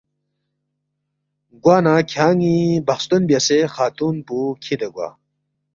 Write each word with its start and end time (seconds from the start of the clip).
گوانہ 1.63 1.95
کھیان٘ی 2.09 2.55
بخستون 2.87 3.21
بیاسے 3.27 3.57
خاتون 3.73 4.15
پو 4.27 4.37
کِھدے 4.63 4.87
گوا 4.93 5.09